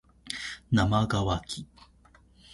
[0.71, 1.67] なまがわき